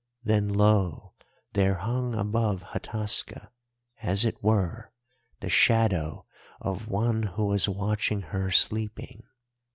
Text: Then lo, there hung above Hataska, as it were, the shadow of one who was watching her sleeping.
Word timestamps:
Then 0.23 0.47
lo, 0.49 1.13
there 1.53 1.75
hung 1.75 2.15
above 2.15 2.63
Hataska, 2.63 3.49
as 4.01 4.25
it 4.25 4.41
were, 4.41 4.91
the 5.41 5.47
shadow 5.47 6.25
of 6.59 6.87
one 6.87 7.21
who 7.21 7.45
was 7.45 7.69
watching 7.69 8.21
her 8.23 8.49
sleeping. 8.49 9.21